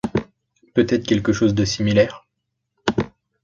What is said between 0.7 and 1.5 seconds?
Peut-être quelque